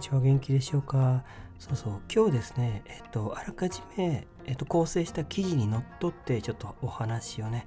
[0.00, 1.22] ちは元気でしょうか？
[1.58, 2.00] そうそう。
[2.12, 7.66] 今日ですねえっとあらかじめ、えっと、構成した記事にのっとってちょっとお話をね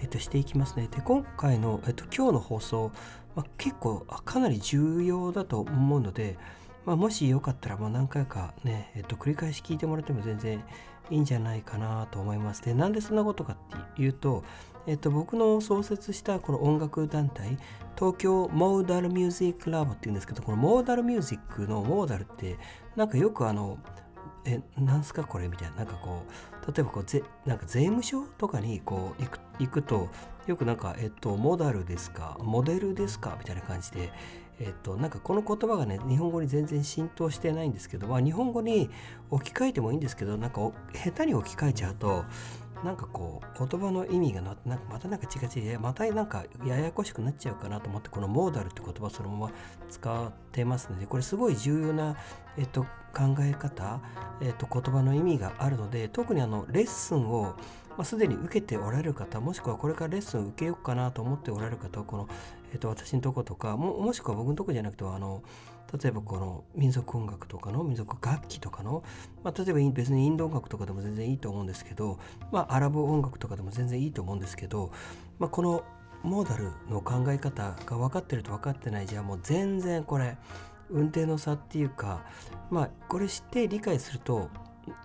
[0.00, 0.88] えっとしていきますね。
[0.90, 2.90] で今回の、えっと、今日の放送、
[3.36, 6.38] まあ、結構かなり重要だと思うので、
[6.86, 10.64] まあ、もしよかったらもう何回かね、えっと、繰り返し聞いてもらっても全然
[11.10, 12.62] いいんじゃないかなと思います。
[12.62, 14.42] でなんでそんなことかっていうと
[14.86, 17.56] えっと、僕の創設したこの音楽団体、
[17.96, 22.58] 東京モーダルミュージックラボっていうんですけど、このモーダルミュージックのモーダルって、
[22.96, 23.78] なんかよくあの、
[24.44, 30.08] え、なんすかこれみたいな、なんかこう、例えばこうぜ、なんか税務署とかにこう行く行くと、
[30.46, 34.12] よくなんか、えっと、モダルですか、モデルですかみたいな感じで、
[34.60, 38.90] えっと、なんかこの言葉がね、日本語に全然浸透してないんですけど、まあ、日本語に
[39.30, 40.60] 置き換えてもいいんですけど、なんか
[40.92, 42.24] 下手に置き換えちゃうと、
[42.84, 49.52] なんかこう言葉の意味がななんかまたなんか違う違うまたなんかややこしくなっちゃうかなと思ってこのモーダルって言葉そのまま
[49.88, 52.16] 使ってますのでこれすごい重要な、
[52.58, 54.00] えっと、考え方、
[54.42, 57.56] えっと、言葉の意味があるので特にあのレッスンを
[57.96, 62.28] まあ、すでに受けておられる方もしくはこれからレッスンを受けようかなと思っておられる方はこの、
[62.72, 65.44] えっと、私のとことかももしくは僕のとこじゃなくてあの
[66.02, 69.04] 例えばこの民族音楽とかの民族楽器とかの、
[69.44, 72.18] まあ、例えば別にインド音楽とかでも全然いいと思うんですけど、
[72.50, 74.90] まあ、アラブ音楽とかでも全然いいと思うんですけど、
[75.38, 75.84] まあ、この
[76.24, 80.36] モーダルの考え方が分かってると分かってないじゃあもう全然これ
[80.90, 82.24] 運転の差っていうか
[82.70, 84.48] まあこれ知って理解すると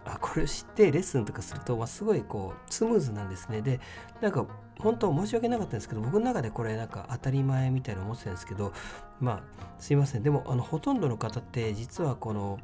[0.06, 3.62] あこれを知ってレッスンとかすると、まあ、すごいこうスムーズなんですね。
[3.62, 3.80] で
[4.22, 4.46] なんか
[4.80, 8.72] 本当申し訳なかったんですけど僕の中でこれなんか当たり前みたいな思ってたんですけど
[9.20, 9.42] まあ
[9.78, 10.24] すいません。
[10.24, 12.60] でもあのほとんどの方って実はこの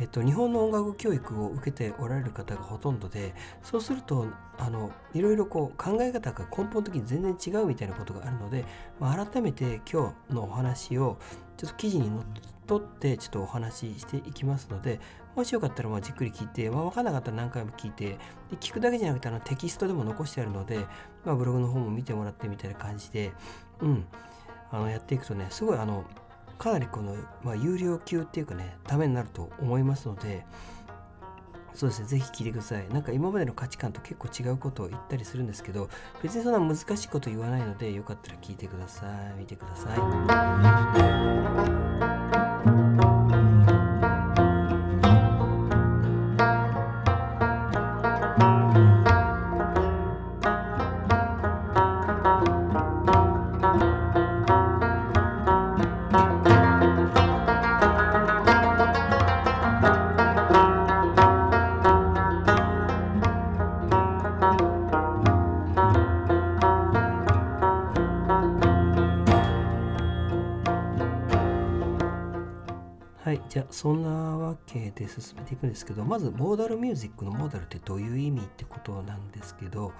[0.00, 8.64] えっと、日本の音楽教育を受けておられる方がほとんどでそうするとあのいろいろこう考え方が根本的に全然違うみたいなことがあるので、
[9.00, 11.18] まあ、改めて今日のお話を
[11.56, 12.24] ちょっと記事にのっ
[12.68, 15.00] とってちょっとお話ししていきますので
[15.38, 18.18] もしよかったらまあじっくり聞いて、まあ、分からなかったら何回も聞いて
[18.50, 20.84] で聞くだけじゃなくてあのテキストでも残してあるので、
[21.24, 23.30] まあ、ブログの方も見てもらってみたいな感じで、
[23.80, 24.04] うん、
[24.72, 26.04] あのやっていくとねすごいあの
[26.58, 30.44] かなりこの、まあ、有料級っていうかねためになると思いますので
[31.72, 32.88] そうですね、ぜひ聞いてください。
[32.88, 35.88] なんか今までの価値観と結構違うことを言ったりするんですけど、
[36.24, 39.06] 別にそんな難しいこと言わないので、よかったら聞いてくださ
[39.36, 39.38] い。
[39.38, 39.94] 見てくださ
[42.44, 42.47] い。
[73.78, 79.92] そんなわけで進めていくんですけどまずモーダルミュージックのモーダルってどういう意味ってことなんですけど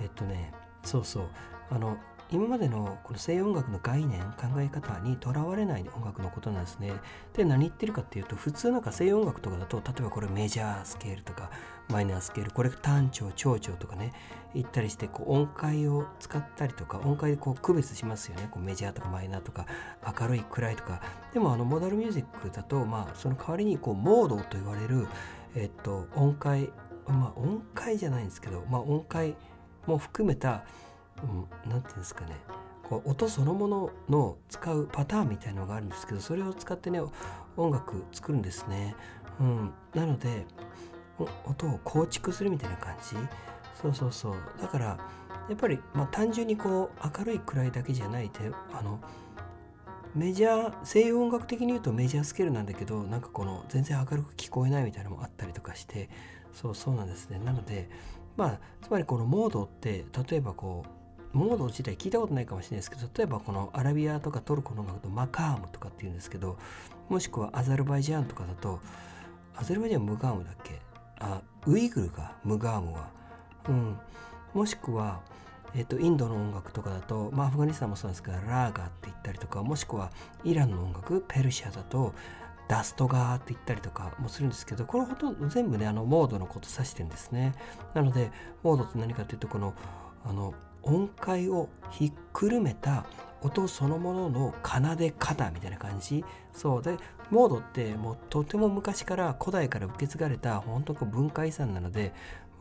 [0.00, 0.52] えっとね
[0.84, 1.28] そうそう
[1.68, 1.96] あの
[2.30, 6.92] 今までのこの西洋音楽の概念考え方にとらわれない音楽のことなんですね。
[7.32, 11.50] で何言ってるかっていうと普通なんか西洋音楽とかだと例えばこれメジャースケールとか
[11.88, 14.12] マイナースケールこれ単調長調とかね
[14.54, 19.66] 言ったりしてこう音階を使ったりとか音階でこう区別しますよねこうメジャーとかマイナーとか
[20.20, 21.00] 明るい暗いとか
[21.32, 25.06] でもあのモダルミュージックだとまあその代わりにこうモードと言われる
[25.54, 26.70] えっと音階
[27.06, 29.36] まあ音階じゃないんですけどまあ音階
[29.86, 30.64] も含めた
[31.66, 32.36] 何、うん、て言うんですかね。
[32.88, 37.02] こう音そのものの使うパターンみたいのがあるんですけどそれを使ってね
[37.56, 38.94] 音楽作るんですね。
[39.40, 40.46] うん、なので
[41.44, 43.16] 音を構築するみたいな感じ。
[43.80, 44.34] そうそうそう。
[44.60, 44.98] だから
[45.48, 49.00] やっぱり、まあ、単純にこう明るい暗いだけじゃないであの
[50.14, 56.10] メジャー西洋音楽的に言うとメジャースケールなんだけどなんかこの全然明るく聞こえないみたいなのもあったりとかして
[56.52, 57.38] そうそうなんですね。
[57.38, 57.88] なので
[58.36, 60.84] まあつまりこのモードって例えばこ
[61.34, 66.56] うモード自体聞いたことないかもしれないですけど例えばこのアラビアとかトルコの音楽とマカームとかっていうんですけど
[67.08, 68.80] もしくはアザルバイジャンとかだと
[69.56, 70.80] アザルバイジャンムガームだっけ？
[71.20, 73.10] あウイグルがムガームは。
[73.68, 73.96] うん。
[74.54, 75.20] もしくは
[75.74, 80.10] えっと、インドの音楽とかだと、まあ、アフガニスタンもそうですけどラーガーって言ったりとかもしくは
[80.44, 82.14] イランの音楽ペルシャだと
[82.68, 87.54] ダストガーって言ったりとかもするんですけどこれほとんど全部ねあのモードのこと指してるんですね。
[87.94, 88.30] なので
[88.62, 89.74] モードって何かっていうとこの
[90.24, 93.06] あの音階をひっくるめた
[93.42, 96.24] 音そのものの奏で方みたいな感じ。
[96.52, 96.82] そう。
[96.82, 96.98] で
[97.30, 102.12] モードってもうとても昔から古代から受け継がれた本当に文化遺産なので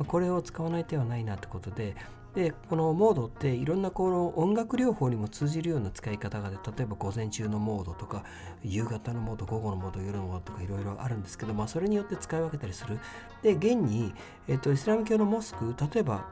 [0.08, 1.96] これを使わない手はないなってことで
[2.38, 8.24] でこのモードっていろんなこの音楽療法にも通じるような使い方がで例えば午前中のモードとか
[8.64, 13.00] 夕方のモード午後のモード夜のモードとかいろいろあるんですけど、まあ、それによって使い分けたりする。
[13.42, 14.14] で現に、
[14.48, 16.28] えっと、イスラム教のモスク例えば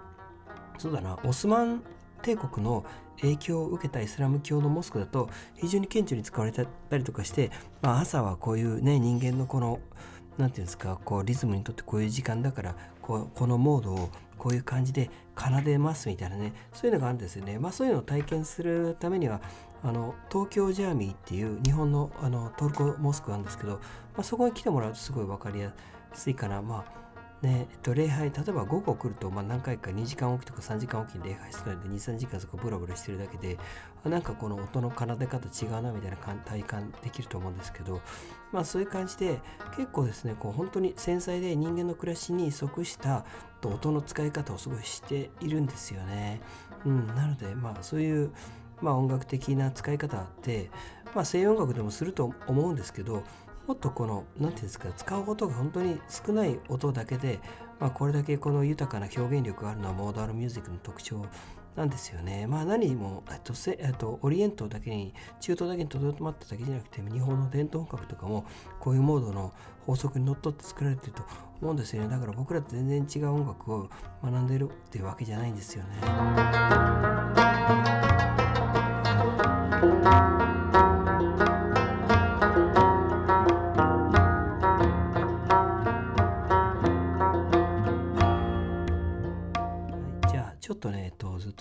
[0.77, 1.81] そうだなオスマン
[2.21, 2.85] 帝国の
[3.21, 6.65] 影響を受けたイスラム教のモスクだと非常に顕著に使われた
[6.95, 7.49] りとかして、
[7.81, 9.79] まあ、朝はこういうね人間のこの
[10.37, 17.57] 何て言うんですかこうリズムにとってこういう時間だからこうこのモードをこういう感じで奏でますみたいなねそういうのがあるんですよね。
[17.59, 19.41] まあそういうのを体験するためには
[19.83, 23.79] あの東京ジャーミーっていう日本のあのトルコモスクなんですけど、ま
[24.17, 25.73] あ、そこに来てもらうとすごい分かりや
[26.13, 26.61] すいかな。
[26.61, 27.04] まあ
[27.41, 33.57] ねえっと、礼拝、例えば午後来ると、まあ、何回か2時間おきとか3時間おきに礼拝するので、2、3時間そこブラブラしてるだけで、
[34.03, 38.01] なんかこの音の奏で方違うなみたいな体感できると思うんですけど、
[38.51, 39.39] まあそういう感じで、
[39.75, 43.25] 結構ですね、こう本当に繊細で人間の暮らしに即した
[43.63, 46.41] 音の使い方をすごいしているんですよね。
[46.85, 48.31] うん、なので、まあそういう、
[48.81, 50.69] まあ、音楽的な使い方って、
[51.13, 53.23] まあ、西洋音楽でもすると思うんですけど
[53.67, 57.39] もっとこの何て言うんですか使う音が本当に少ない音だけで、
[57.79, 61.25] まあ、これだけこの豊かな表現力があるのはモーダルミュージックの特徴
[61.75, 62.47] なんですよね。
[62.47, 68.45] まあ何も、えっと、せえっと、オリエントだけに、中東だけにとどまっただけじゃなくて、日本の伝統音楽とかも、
[68.79, 69.53] こういうモードの
[69.85, 71.23] 法則にのっとって作られてると
[71.61, 72.09] 思うんですよね。
[72.09, 73.89] だから僕らと全然違う音楽を
[74.23, 75.95] 学んでるっていうわけじゃないんですよね。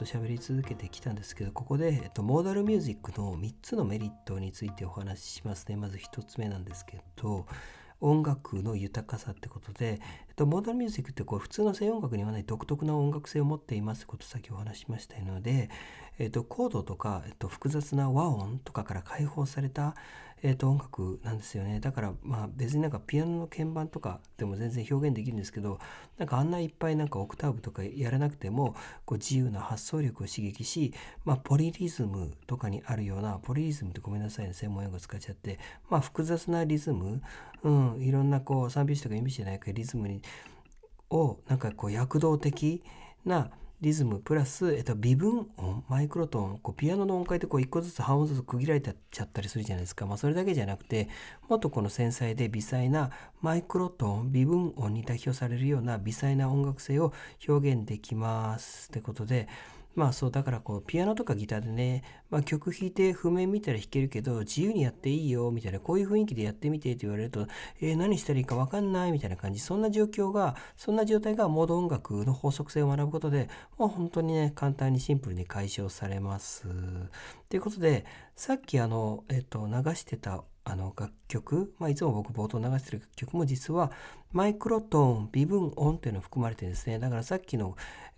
[0.04, 5.76] と喋り続けてきたんですけどここで、えっと、モーダルミュージックの3つのメリットについてお話ししますね。
[5.76, 7.46] まず1つ目なんですけど
[8.00, 15.70] 音楽の豊かさってことで、えっと、モーダルミュージックってこう普通の西洋音楽にはない独特な音楽性を持っていますことさっきお話しましたので、
[16.18, 19.94] えっと、コードとか、えっと、複雑な和音とかから解放された、
[20.42, 21.80] えー、と音楽なんですよね。
[21.80, 25.78] だからまあ別になんかピアノの鍵盤とかでも全然表現できるんですけど
[26.18, 30.92] なんかあんないっぱいなんかオクターブとかやらなくてもこう自由な発想力を刺激し、
[31.24, 35.58] まあ、ポリリズムとかにあるようなポリリズムってごめんなさいね専門用語使っちゃって
[35.88, 37.22] まあ複雑なリズム、
[37.62, 40.22] うん、いろんなこう3拍子とか4拍子じゃないかリズムに
[41.10, 42.82] をなんかこう躍動的
[43.24, 43.50] な
[43.84, 51.10] リズムプラス、えっと、微分音マイクロトーンこうピアノの音階でこう1個ずつ半音ずつ区切られちゃったりするじゃないですか、まあ、それだけじゃなくて
[51.50, 53.10] もっとこの繊細で微細な
[53.42, 57.12] マイクロトーン微分音に代表されるような微細な音楽性を
[57.46, 59.48] 表現できますってことで
[59.94, 67.46] まあそうだからこうピアノとかギターでね、まあ、曲弾いて譜面見たら弾けるけど自由にやっていいよみたいなこういう雰囲気でやってみてって言われると
[67.80, 73.48] えー、何したらいいか分かんないみたいな感じそんな状況がそんな状態がモード音楽の法則性を学ぶことで
[73.78, 76.66] もう本当にね簡単にシンプルに解消されます。
[77.48, 78.04] ということで
[78.36, 83.92] さっきあの、えっと、流してたあの楽曲、まあ、いつも僕冒頭流してる楽曲も実は
[84.32, 87.76] マイクロトーン微分音っていうのが含まれてるんですねだからさっきの、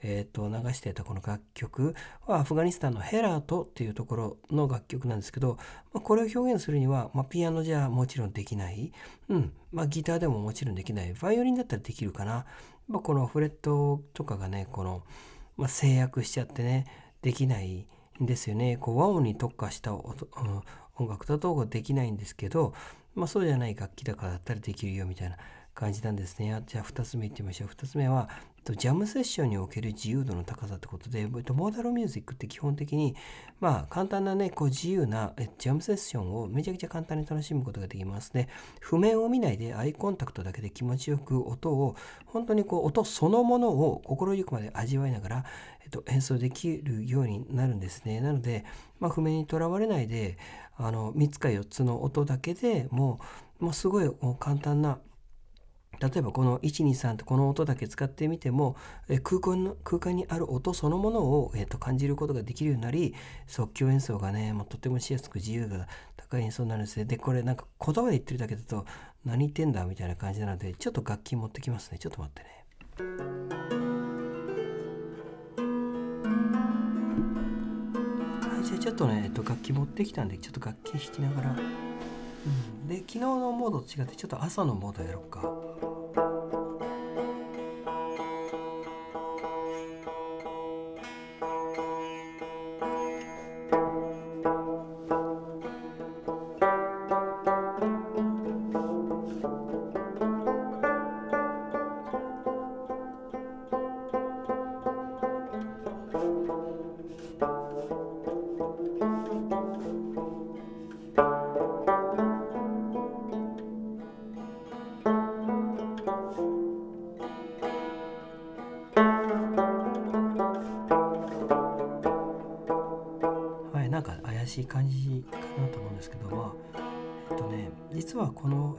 [0.08, 1.96] えーと、流してたこの楽曲
[2.26, 5.58] はアフガニスタンのヘラートっていうところの楽曲なんですけど、
[5.92, 8.92] まあ、これを表現するには、まあ、ピアノじゃもちろんできない、
[9.28, 9.52] うん。
[9.72, 11.12] まあ、ギターでももちろんできない。
[11.14, 12.46] バイオリンだったらできるかな、
[12.86, 15.02] まあ、このフレットとかがねこの、
[15.56, 16.86] まあ、制約しちゃってね
[17.22, 17.88] できない
[18.22, 18.76] んですよね。
[18.76, 20.60] こう和音に特化した音、うん
[20.98, 22.72] 音楽だとできないんですけど、
[23.14, 25.36] まあ、そうじゃない楽器だからだったらできるよみたいな。
[25.76, 26.62] 感じなんですね。
[26.66, 27.68] じゃあ2つ目いってみましょう。
[27.68, 28.30] 2つ目は、
[28.64, 33.14] ジャムセッションにおける自由度の高さってことで、モーダルミュージックって基本的に、
[33.60, 38.48] まあ簡単なね、こう自由なジャムセッションをめちゃくちゃ簡単に楽しむことができますね。
[38.80, 45.44] 譜面を見ないでアイコンタクトだけで気持ちよく音を、本当にこう音そのものを心ゆくまで味わいながら、
[45.84, 48.22] えっと、演奏できるようになるんですね。
[48.22, 48.64] なので、
[48.98, 50.38] まあ、譜面にとらわれないで、
[50.78, 53.20] あの3つか4つの音だけでも
[53.60, 54.98] うもうすごい簡単な
[56.00, 58.76] 例えばこの123ってこの音だけ使ってみても
[59.22, 63.14] 空間の空間にある音そのものを、えー、と感じることができるようになり
[63.46, 68.84] 即興演奏がねもうとてもしやすく自由が高い演奏になるんですねでこれなんか言葉で言ってるだけだと
[69.24, 72.56] 何言ってんだみたいな感じなのでちょっと楽器持ってきますねちょっと待ってね。
[78.40, 85.65] はいじゃあちょっとね、えっと、楽器持ってきたんでちょっと楽器弾きながら、うん、で昨日のモードと違ってちょっと朝のモードやろうか。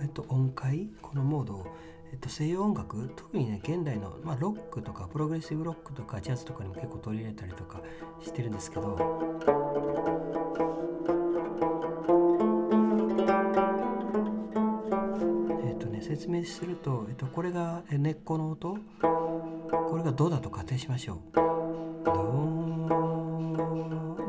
[0.02, 0.90] えっと、音階？
[1.02, 1.66] このモード
[2.12, 3.10] えっと、西洋音楽？
[3.16, 7.82] 特にね現代の、まあ、ロックとかプログレッシブロックとかジャズとかにも結構取り入れたりとか
[8.24, 8.98] してるんですけど。
[16.02, 18.78] 説明すると、えっと、これが根っこの音？
[19.02, 21.20] これがドだと仮定しましょう。
[22.06, 22.14] ド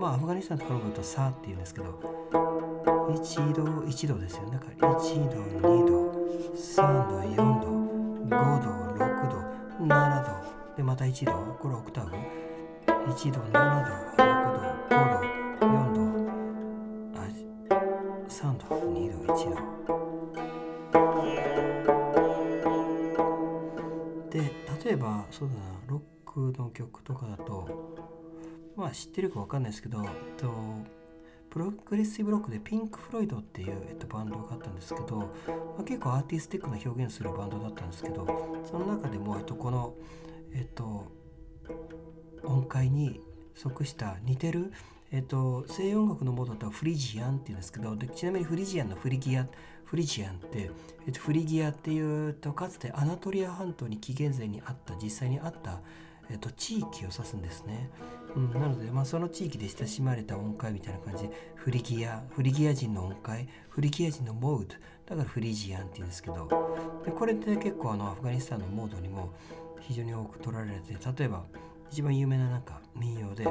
[0.00, 2.17] まあアフガニスタンとかのことサーって言うんですけど。
[3.08, 5.98] 1度1度ですよねだから1度2度
[6.54, 7.68] 3度4度
[8.28, 8.68] 5度
[9.02, 9.40] 6度
[9.86, 10.30] 7度
[10.76, 12.16] でまた1度これオクターブ
[13.12, 14.24] 1度7度6度
[14.90, 16.00] 5度4度
[17.16, 17.18] あ
[18.28, 19.56] 3度2度1度
[24.30, 24.34] で
[24.84, 26.00] 例えばそうだなロッ
[26.30, 27.68] クの曲とかだと
[28.76, 30.02] まあ知ってるか分かんないですけど
[30.36, 30.97] と
[31.50, 35.26] プログレッシブロックでピンク・フロイドっていう、えっと、バンドがあったんですけど、ま
[35.80, 38.26] あ、結構アーティスティックな表現するバンドだったんですけど
[38.70, 39.94] その中でも、えっと、この、
[40.54, 41.06] えっと、
[42.44, 43.20] 音階に
[43.54, 44.72] 即した似てる、
[45.10, 49.46] えっと、西洋音楽のモードだとフリジアンっていうんですけどちなみにフリジアンのフリギア
[49.84, 50.70] フリジアンって、
[51.06, 55.80] えっと、フリギアっていうとかつてアナトリア半島に紀元前にあった実際にあった
[56.30, 57.90] えっと、地域を指すんですね。
[58.36, 61.24] うん、なので、まあ、その地域で親しまれた音階みたいな感じ。
[61.24, 63.48] でフリギアフリギア人の音階。
[63.68, 64.74] フリギア人のモード。
[65.06, 66.48] だからフリジアンって言うんですけど。
[67.04, 69.32] でこれって結構あのアフガニスタンのモードにも
[69.80, 71.44] 非常に多く取られて例えば
[71.90, 73.44] 一番有名ななんか民謡で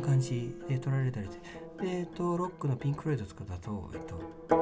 [0.00, 1.38] な感じで取られたりして。
[1.84, 4.58] で、えっと、ロックのピンク・ロイドとかだと、えっと、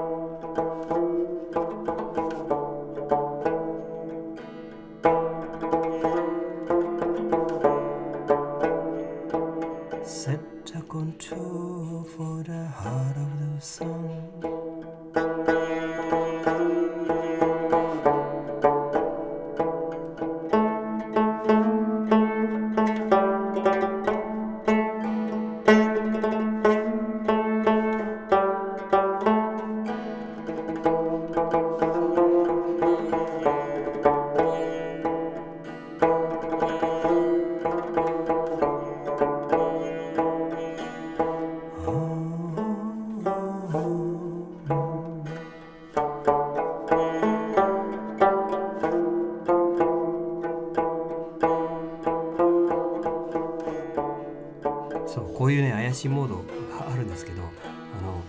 [55.18, 56.37] そうこういうね怪しいモード
[56.78, 58.22] があるんですけどあの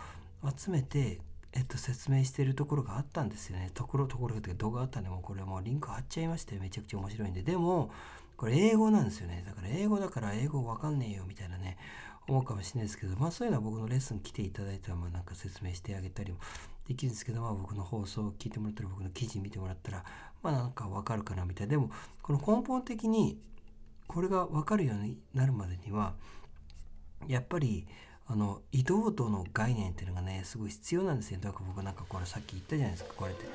[0.57, 1.19] 集めて
[1.57, 3.71] えっと、説明してるところがあったんですよね。
[3.73, 7.43] ところところが動画あったんでもうこれもうリンク貼っちゃいましてめちゃくちゃ面白いんで。
[7.43, 7.91] でも
[8.37, 9.43] これ英語なんですよね。
[9.45, 11.77] だから英語だから英語わかんねえよみたいなね
[12.27, 16.39] 思うかもしれないですけどまあそういうのは僕のレッスン来ていただいたらまあなんか説明してあげたりも
[16.87, 20.03] できるんですけどまあ僕の放送を聞いてもらったら僕の記事見てもらったら
[20.41, 21.71] まあなんかわかるかなみたいな。
[21.71, 23.39] でもこの根本的に
[24.07, 26.13] これがわかるようになるまでには
[27.27, 27.87] やっぱり
[28.27, 33.13] あの移動度の概念っていうのがねすごい必要なんですよだから僕なんかこれさっき言ったじゃないですか。
[33.15, 33.45] これって。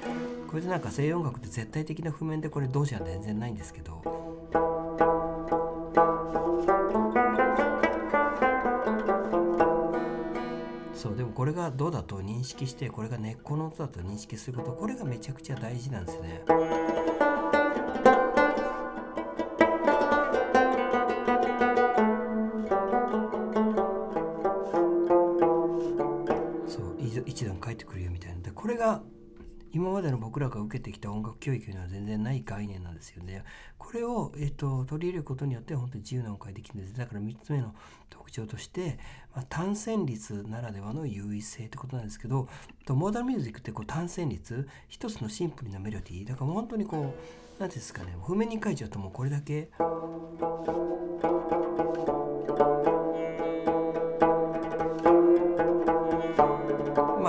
[0.48, 4.00] これでなんか西洋音楽って絶対的な譜面でこれ同時は全然ないんですけど。
[10.94, 16.42] そうでもこれがどうだと認識してこれが根っこの音だと認識することこれがめちゃくちゃ大事なんですね。
[27.80, 29.02] てくるよみたいなでこれが
[29.72, 33.44] 今までの僕らが受けてきた音楽教育には全然ない概念なんですよね。
[33.78, 36.96] これを、えっと、取り入れることによって本当に自由な音階できるんです。
[36.96, 37.74] だから3つ目の
[38.08, 38.98] 特徴として、
[39.34, 42.48] まあ、単線率ならではの優位性ってことなんですけど
[42.88, 47.02] モーダルミュージックってこう単線率一つのシンプルなメロディーだから本当にこう
[47.60, 49.70] 何ていうんですかね譜面に書いちゃうともうこれだけ。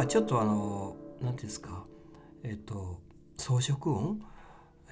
[0.08, 1.86] ちょっとあの何ていうんですか
[2.44, 3.00] えっと
[3.38, 4.20] 装飾音？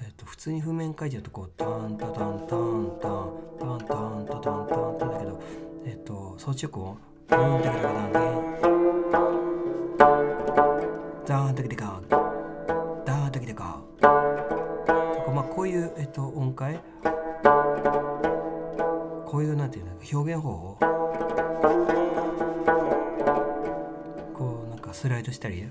[0.02, 5.40] えっと普通に譜面書いちゃうとこうタンタタンタンタンタンタンタタンタンタンだけど
[5.84, 6.98] えっと装飾音？
[7.28, 8.12] ダンタキタカダン
[11.26, 12.00] ダンタキタカ。
[13.04, 13.80] ダンタキタカ。
[15.34, 16.80] まあこういうえっと音階？
[19.26, 20.76] こういうなんていうの表現方法？
[20.80, 20.86] こ
[21.68, 21.99] うなん
[24.90, 25.64] かスライドしたり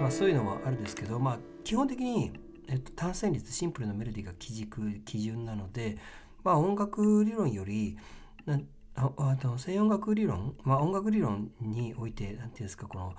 [0.00, 2.32] まあ、そういうのはあるんですけど、まあ、基本的に、
[2.68, 5.96] えっと、単線率シンプルなメロディーが基軸基準なので、
[6.42, 7.96] まあ、音楽理論より
[8.44, 8.60] な
[8.94, 13.14] ああの西音楽理論、まあ、音楽理論において何て言うんですかこの、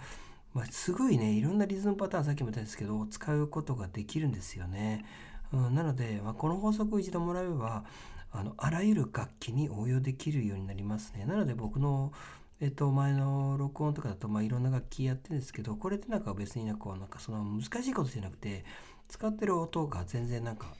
[0.53, 5.05] まあ、すごいねいろんなリズムパターンさっきも言ったんですけど使うことができるんですよね。
[5.53, 7.85] うん、なので、まあ、この法則を一度もらえば
[8.31, 11.25] あのあらゆる楽器に応用できるようになりますね。
[11.25, 12.11] なので僕の
[12.59, 18.63] えっと、前の録音とかだと、まあ、いろんな楽器やってるんですけど、これってなんか別になんかなんかその難しいことじゃなくて、
[19.09, 20.73] 使ってる音が全然なんか、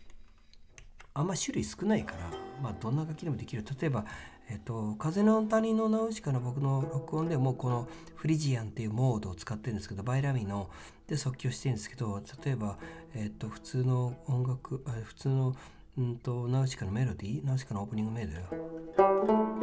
[1.14, 2.32] あんま種類少ないから、
[2.62, 3.64] まあ、どんな楽器でもできる。
[3.80, 4.06] 例えば、
[4.50, 10.70] えっと、風の谷のナウシカの僕の録音でもこのフリジアンっていうモードを使ってるんですけど、バイラミの
[11.08, 12.78] で即興してるんですけど、例えば、
[13.14, 15.56] えっと、普通の音楽、普通の、
[15.98, 18.50] うんと、ナウシカのメロディー、ナウシカのオープニングメロディ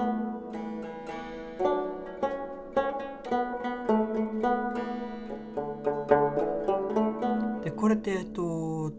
[0.07, 0.10] ー？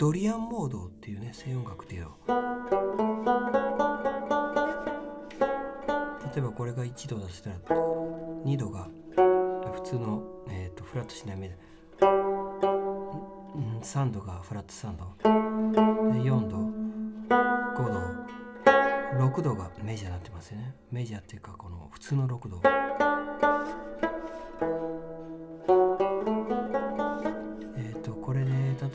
[0.01, 2.07] ドリアンモードっていうね西音楽っていう
[6.33, 7.57] 例えばこれが1度だとしたら
[8.43, 11.57] 2度が普通の、えーと、フラットしない目で
[11.99, 15.05] 3度がフラット3度。
[15.21, 16.57] 4度
[17.75, 17.99] 5度
[19.23, 20.73] 6度がメジャーになってますよね。
[20.91, 22.59] メジャーっていうかこの普通の6度。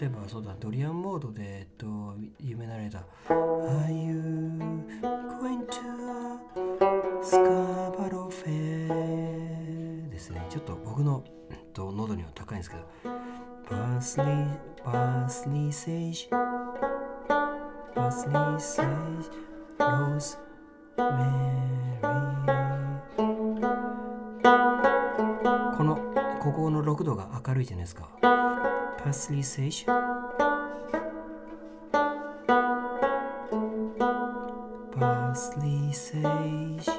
[0.04, 1.86] えばそうだドリアンモードでえっと
[2.40, 4.20] 夢なれた「Are you
[5.40, 5.96] going to」
[10.10, 10.46] ですね。
[10.48, 12.82] ちょっと僕の、えっと、喉には高いんですけど
[25.76, 25.96] 「」この、
[26.40, 28.08] ここの6度が明るいじゃないですか。
[29.06, 29.86] Parsley sage
[34.90, 36.90] parsley sage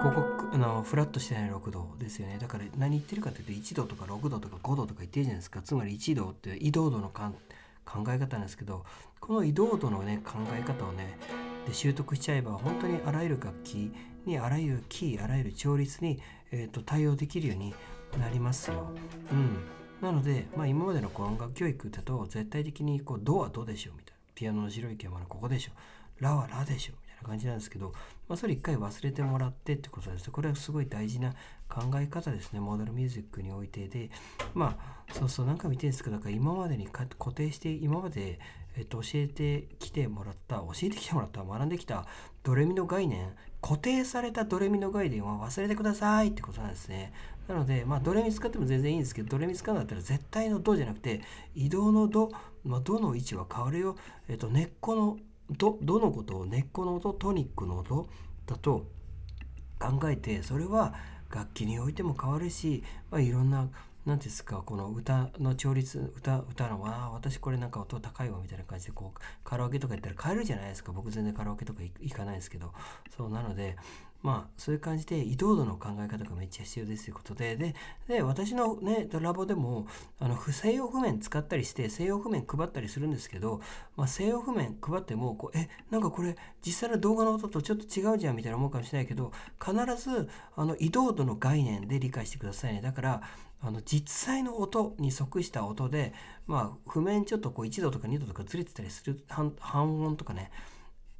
[0.00, 0.12] こ
[0.52, 2.38] このフラットしてない6度ですよね。
[2.40, 5.60] だから何言ってるかというと1度とか6度とか5度とか言ってるじゃないですか。
[5.62, 7.32] つまり1度って移動度の考
[8.10, 8.84] え方なんですけど
[9.18, 11.18] この移動度のね考え方をね
[11.66, 13.90] で習得しちゃえば本当にあらゆる楽器
[14.24, 16.20] にあらゆるキーあらゆる調律に、
[16.52, 17.74] えーと対応できるように
[18.18, 18.90] なりますよ。
[19.30, 19.58] うん、
[20.00, 24.14] なので、まあ、今までのこう音楽教育だと絶対的にこうドはドでしょみたいな。
[24.34, 25.72] ピアノの白い鍵盤のここでしょ
[26.18, 27.92] ラはラでしょみたいな感じなんですけど、
[28.28, 30.30] まあ、それ一回忘れてもらってってことです。
[30.30, 31.32] これはすごい大事な
[31.68, 32.60] 考え方ですね。
[32.60, 34.10] モーダルミュージックにおいてで。
[34.54, 38.40] まあそうそう何回見てるんですけどだから今までに固定して今まで、
[38.76, 42.06] えっと、教えてきてもらった教えてきてもらった学んできた
[42.42, 47.12] ドレミの概念固定されたドレミの概念は忘れてくださいってことなんですね。
[47.48, 51.20] なので、まあ、ドレミ使っても全然いいんですけど、ドレミ使うんだったら絶対のドじゃなくて、
[51.54, 52.30] 移動のド、
[52.64, 53.96] まあ、ドの位置は変わるよ。
[54.28, 55.18] えっと、根っこの
[55.50, 58.08] ド、ドのことを根っこの音、トニックの音
[58.46, 58.86] だと
[59.78, 60.94] 考えて、それは
[61.30, 63.68] 楽器においても変わるし、まあ、いろんな
[64.06, 72.72] 何ですかこの歌の調律歌歌のわあ私これなんか音高いわみたいな感じでこうカラオケとか行ったら買えるじゃないですか僕全然カラオケとか行かないですけど
[73.16, 73.76] そうなので
[74.24, 77.74] まあそういう感じで移動度の考え方がめっちゃ必要ですということでで
[78.08, 79.86] で私のねラボでも
[80.18, 83.60] あの西洋譜面使ったりして西洋譜面配ったりするんですけど、
[83.96, 89.30] まあ、西洋譜面配ってもこうえなんかこれ実際の動画の音とちょっと違うじゃんみたいな思うかもしれないけど
[89.62, 92.80] 必ずあの移動度の概念で理解してくださいね。
[92.80, 93.22] だから
[93.60, 96.14] あの実際の音に即した音で
[96.46, 99.54] まあ譜面ちょっとこう1度とか2度とかずれてたりする半
[100.02, 100.50] 音とかね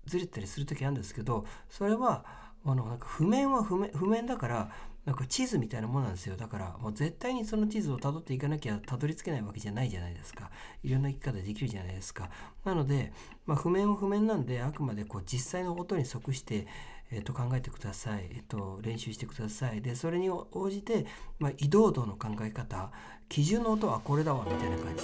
[0.06, 4.70] ずれてたりする時あるんですけどそれはあのなんか譜面は譜面譜面だから
[5.04, 6.36] なんか地図みたいなものなんですよ。
[6.36, 10.50] だからもう絶対にその地図をたどっていかなきゃたどり着けないわけじゃないじゃないですか。
[10.82, 12.30] いろんな生き方できるじゃないですか。
[12.64, 13.12] なので、
[13.44, 16.66] まあ、譜面は譜面なんであくまでこう実際の音に即して、
[17.10, 19.82] えー、と考えてください、えー、と練習してください。
[19.82, 21.04] でそれに応じて、
[21.38, 22.90] まあ、移動度の考え方
[23.28, 25.02] 基準の音はこれだわみたいな感じ。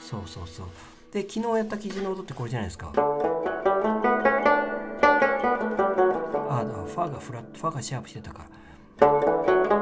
[0.00, 0.66] そうそうそう。
[1.12, 2.90] で昨日やった基準の音ってこれじゃないですか。
[6.90, 8.46] ファがフラットファがシャープしてたか
[9.00, 9.79] ら。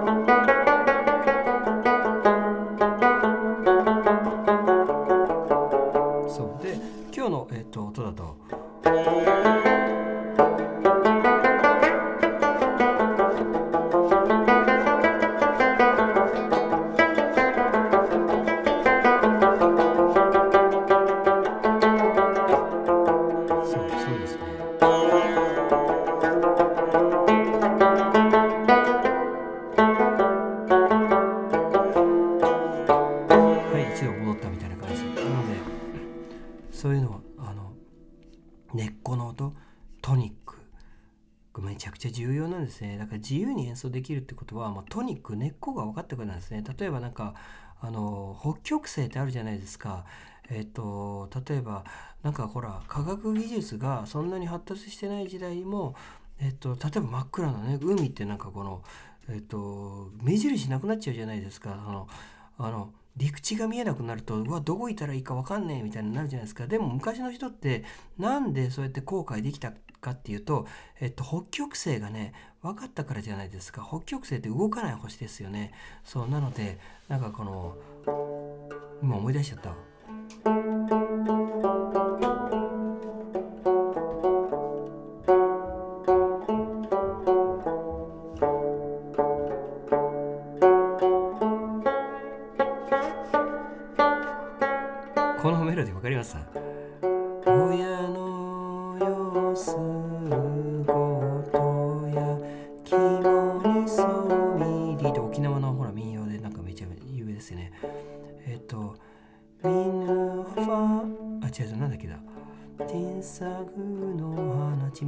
[43.29, 46.65] 自由に演奏できるってことは、まあ、トニック根っこが分かってくるんですね。
[46.79, 47.35] 例えばなんか
[47.81, 50.07] あの北極星ってあるじゃないですか。
[50.51, 51.85] えっ、と例えば
[52.23, 55.95] なんかほら科学技術がそんなに発達してない時代も
[56.41, 58.83] えっ、と例えば真っ暗なね海ってなんかこの
[59.29, 61.73] えっ、と目印なくなっちゃうじゃないですか。
[61.73, 62.09] あの
[62.57, 66.67] あの陸地が見えなくなるとうわどこ行ったらいいか分かんねえみたいになるじゃないですか。
[66.67, 67.85] でも昔の人って
[68.17, 70.67] なんでそうやって後悔できたかっていうと、
[71.01, 72.33] えっと、北極星がね
[72.63, 73.87] 分かったからじゃないですか。
[73.87, 75.73] 北極星って動かない星ですよね。
[76.05, 77.77] そうなのでなんかこの
[79.03, 79.88] 今思い出しちゃった。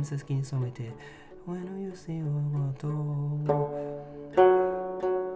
[0.05, 0.93] さ好きに染めて
[1.47, 2.88] 親の優勢はと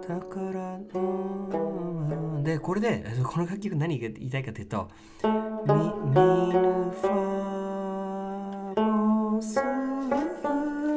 [0.06, 4.90] 宝のでこれでこの楽曲何が言いたいかというと
[5.22, 6.14] ミミ
[6.52, 9.60] ヌファボス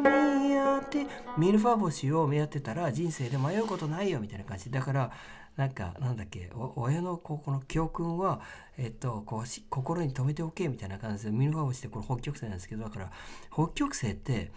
[0.03, 1.07] 見合って
[1.37, 4.69] ミルファ星を見合ってたら人生で迷うことないよみたいな感じ。
[4.69, 5.11] だから
[5.57, 8.41] なんかなんだっけ親のここの教訓は、
[8.77, 13.11] えっと、こう心に留めておけみたいな感じで見る顔してこれ北極星なんですけどだから
[13.51, 14.51] 北極星って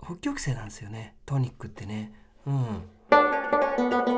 [0.00, 2.12] 北極星なんですよねトニックってね
[2.46, 4.15] うん。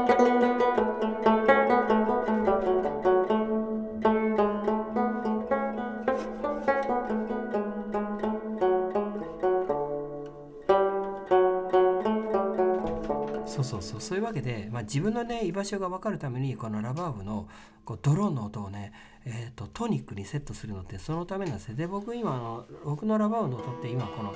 [14.89, 17.47] 自分のね居場所が分かるためにこのラバーブの
[17.85, 18.93] こうドローンの音をね、
[19.27, 24.35] えーと、トニックにセットするのってそのためなんですよで僕今あの僕のラバーブの音って今この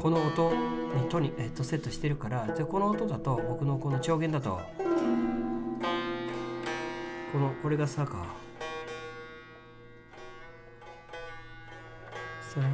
[0.00, 4.60] この音にトニ、えーと、セットしてるからでこの音だと僕のこの調弦だと
[7.32, 8.42] このこれがサか。
[12.52, 12.66] それ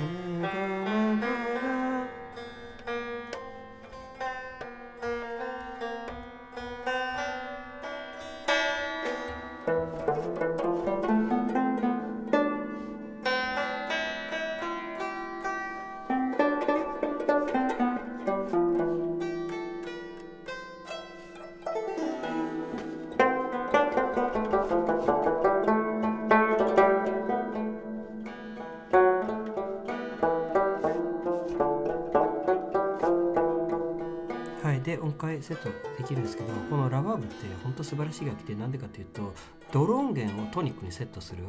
[37.28, 39.34] って本当素晴らしい楽器でなんでかっていうと
[39.72, 41.44] ドローン弦をトニックにセットする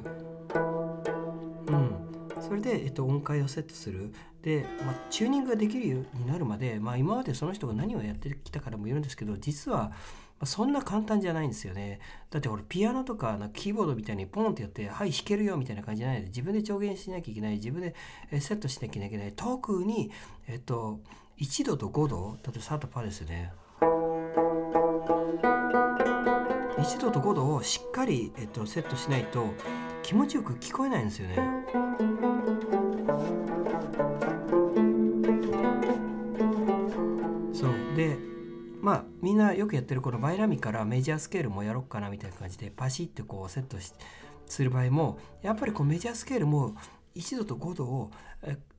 [1.68, 2.10] うん
[2.42, 9.92] それで、えっと、音階をセットするで、まあ、チューニングができるようになるまで、まあ、今までその人が何をやってきたからもよるんですけど実は
[10.46, 12.00] そんな簡単じゃないんですよね。
[12.30, 17.94] だって俺ピアノとかなキーボードみたいにポンってやって、はい弾けるよみたいな感じじゃないで自分で調弦しなきゃいけない、自分で
[18.40, 19.34] セットしなきゃいけない。
[19.36, 20.12] 特に、
[20.48, 21.02] えっと、
[21.40, 23.52] 1度と5度、例えばサートパーですよね。
[26.80, 29.54] 1度と5度をしっかり、えっと、セットしないと
[30.02, 31.36] 気持ちよく聞こえないんですよね。
[37.54, 38.18] そうで
[38.82, 43.94] まあみんなよくやってるこのバイラミからメジャースケールもやろうかなみたいな感じでパシッてこうセットし
[44.48, 46.76] する場合もやっぱりこうメジャースケールも
[47.16, 48.12] 1度と5度を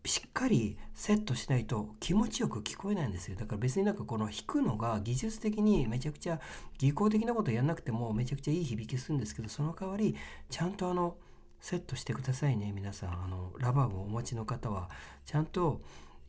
[0.05, 3.37] しっかりセットしないと気持ちよく聞こえないんですよ。
[3.37, 6.41] だから別になんかこの弾くのが技術的にめちゃくちゃ
[6.79, 10.17] 技巧的なことやんなくてもめちゃくちゃいい響きするんですけどその代わり
[10.49, 11.17] ちゃんとあの
[11.61, 13.11] セットしてくださいね皆さん。
[13.25, 14.89] あのラバーをお持ちの方は。
[15.27, 15.83] ちゃんと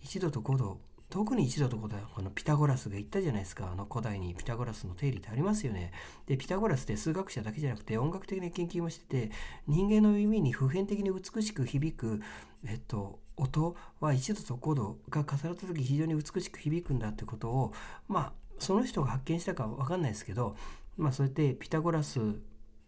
[0.03, 0.79] 1度と5度
[1.11, 1.89] 特に一度とこ
[2.21, 3.69] のピタゴラスが言ったじゃないですか。
[3.69, 5.91] あの古代にピタゴラスの定理ってありますよね。
[6.25, 9.31] でピタゴラスって数学者だけじゃなくて音楽的な研究もしてて
[9.67, 12.21] 人間の耳に普遍的に美しく響く、
[12.65, 17.73] えっと、音は1度と5度が重なった時非常に美しく響くんだってことを
[18.07, 20.55] まあその人が発見したか分かんないですけど
[20.97, 22.19] まあそうやってピタゴラス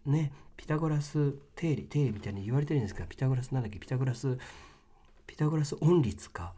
[0.06, 3.78] ねピタゴラス定理定理みたいに言われてるんですがピタゴラスなんだっけ？
[3.80, 4.38] ピタゴラス
[5.26, 6.52] ピタゴラス音律か。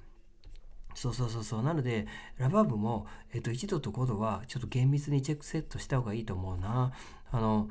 [0.95, 1.63] そうそうそうそう。
[1.63, 2.07] なので
[2.39, 6.93] ラバーブも、えっと、1度と5度はちょっと厳密にチェックセットした方がいいと思うな。
[7.31, 7.69] あの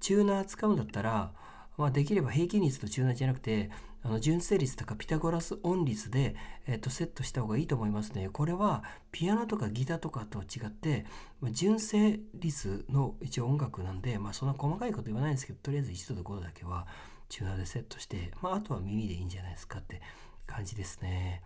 [0.00, 1.32] チューナー使うんだったら、
[1.76, 3.70] まあ、できれば平均率とチューナーじゃなくて
[4.02, 8.28] あの純正率とかピタゴラス音率で、えっと、セットした方がいいと思いますね。
[8.30, 11.06] これはピアノとかギターとかと違って、
[11.40, 16.86] まあ、純正率の一応音楽なんで、まあ、そんな細かいこと言わないんですけどとりあえず1度と5度だけは
[17.30, 20.02] チューナーでセットして、まあ、あとは耳でいいんじゃないですかって
[20.46, 21.42] 感じですね。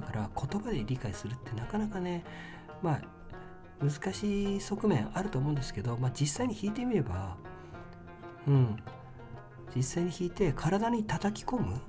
[0.00, 2.24] だから言葉で理解するってなかなかね
[2.82, 3.00] まあ
[3.84, 7.36] 難しい側面あると思うんですけど、まあ、実際に弾いてみれば
[8.46, 8.76] うん。
[9.74, 11.80] 実際に弾いて体に叩き込む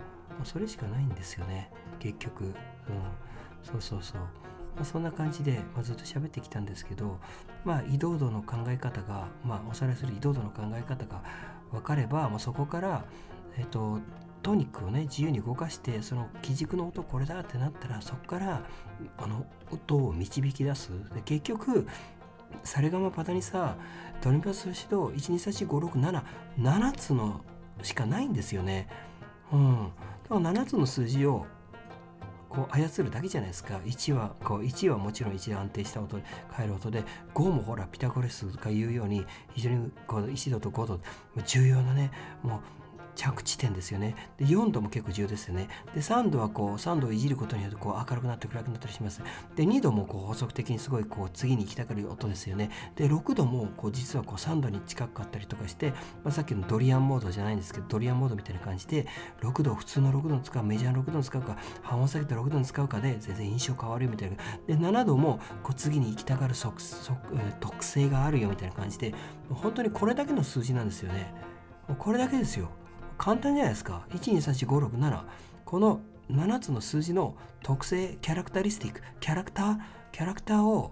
[0.44, 1.70] それしかないんですよね。
[2.00, 2.54] 結局、うん、
[3.64, 4.22] そうそうそう、
[4.76, 7.20] まあ、そんな感じで、まあ、ずっと喋ってきたんですけど
[7.64, 11.22] まあ移動度の考え方がまあおさらいする移動度の考え方が
[11.72, 13.06] 分かれば、まあ、そこから
[13.58, 14.00] えっと
[14.42, 18.62] トニックをね自由に動かしてその基軸の音これだってなったらそこから
[19.18, 20.90] あの音を導き出す。
[21.14, 21.88] で結局
[22.64, 23.76] サレガマパタニサ
[24.22, 27.42] ドレミファソシド1234567つの
[27.82, 28.88] しかないんですよね。
[29.52, 29.92] うん、
[30.24, 31.46] だから7つの数字を
[32.50, 33.80] こう操るだけじゃないですか。
[33.86, 41.00] 1はこう1はもちろん1で安定した音で変える音で5もほらピタゴラスが言うように非常にこう1度と5度
[41.46, 42.12] 重要なね
[42.44, 42.81] もう
[43.16, 44.16] 着地点ですよね。
[44.38, 45.68] で4度も結構重要ですよね。
[45.94, 49.22] で3度はこう3度をいじることによってこう明るくなって暗くなったりします。
[49.56, 52.70] で2度もこう補足的にすごいこう次に行きたがる音ですよね。
[52.96, 55.92] で6度もこう実はこう3度に近かったりとかして、
[56.24, 59.08] まあ、さっきのドリアンモードじゃないんですけどドリアンモードみたいな感じで
[59.42, 64.38] 6度普通の6度使うメジャーの6度使うか半音下げて6度に使うかで全然印象変わるみたいな。
[64.68, 66.56] で7度もこう次に行きたがる
[67.60, 69.14] 特性があるよみたいな感じで
[69.50, 71.34] 本当にこれだけの数字なんですよね。
[71.98, 72.70] これだけですよ。
[73.22, 74.04] 簡単じゃないですか。
[74.10, 75.24] 123456
[75.64, 76.00] この
[76.32, 79.78] 7つの数字の特性キャラクタリスティックキャラクター
[80.12, 80.92] キャラクターを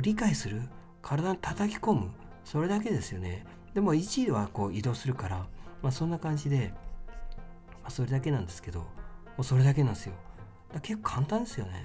[0.00, 0.62] 理解する
[1.02, 2.10] 体に叩き込む
[2.46, 3.44] それだけですよね。
[3.74, 5.46] でも1位はこう移動するから、
[5.82, 6.72] まあ、そんな感じで、
[7.82, 8.86] まあ、それだけなんですけども
[9.40, 10.14] うそれだけなんですよ。
[10.80, 11.84] 結構簡単ですよね。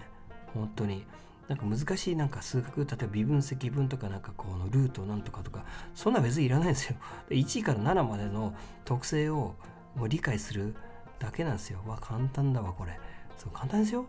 [0.54, 1.06] 本当に。
[1.49, 6.95] なんか難しいなんか数学例えば微分積分とかなんかこのルートなんとかとかそんな別にいらないんですよ。
[7.29, 8.53] 1位から7までの
[8.85, 9.55] 特性を
[9.95, 10.75] もう理解する
[11.17, 11.79] だけなんですよ。
[11.88, 12.99] わ簡単だわこれ。
[13.35, 14.05] そう簡単ですよ。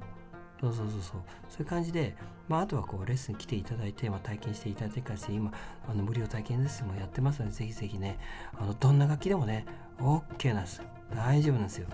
[0.60, 1.20] そうそうそうそう。
[1.48, 2.14] そういう感じで、
[2.46, 5.50] まあ、あとはこうレッスン来ていただいて、まあ、体験していただいてからして今
[5.88, 8.18] あの無料体験レッスンもやってますのでぜひぜひね
[8.58, 9.64] あのどんな楽器でもね
[9.98, 10.82] OK なんです。
[11.16, 11.86] 大丈夫なんですよ。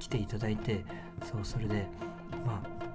[0.00, 0.84] 来ていただいて
[1.22, 1.86] そうそれで
[2.44, 2.87] まあ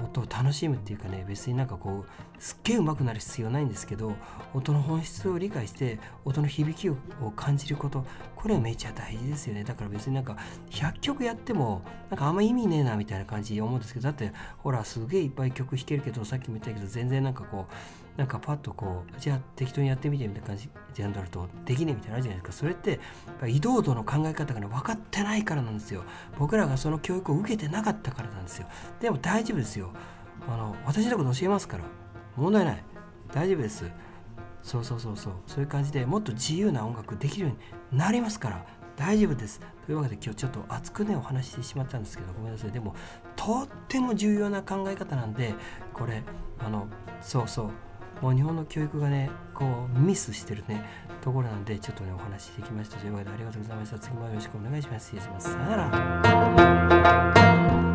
[0.00, 4.14] 音を楽しむっていうかね別になんかこうすっげえ上手くなる必要ないんですけど
[4.54, 6.96] 音の本質を理解して音の響きを
[7.36, 9.62] 感じることこれはめちゃ大事ですよね。
[9.62, 10.36] だから別になんか
[10.70, 22.58] 100曲やってもなんかあんま意味ねえなみたいな感じで思うんですけどだってほらすげえいっぱい曲弾けるけどさっきも言ったけど全然なんかこうなんかパッとこうじゃあ適当にやってみてみたいな感じでやるとできねえみたいなあるじゃないですか。
[22.58, 23.00] それって
[23.46, 26.04] 移動度の考え方がね分かってないからなんですよ。
[26.38, 28.66] 僕らがその教育を受けてなかったからなんですよ。
[28.98, 29.90] でも大丈夫ですよ。
[30.48, 31.84] あの私のこと教えますから。
[32.36, 32.84] 問題ない。
[33.32, 33.84] 大丈夫です。
[34.62, 35.32] そうそうそうそう。
[35.46, 38.64] そういう感じでもっと自由な音楽できるようになりますから
[38.96, 39.60] 大丈夫です。
[39.86, 42.72] というわけで今日ちょっと熱くねお話ししてしまったんですけどごめんなさい。
[42.72, 42.94] でも
[43.36, 45.54] とっても重要な考え方なんで
[45.94, 46.22] これ
[46.58, 46.88] あの
[47.20, 47.70] そうそう。
[48.22, 50.84] もう日本の教育がねこうミスしてるね
[51.22, 52.98] ところなんでちょっとねお話ししてきました。
[52.98, 53.98] というわけでありがとうございました。
[53.98, 55.06] 次もよろしくお願いします。
[55.06, 55.52] 失礼します。
[55.52, 57.89] さよなら。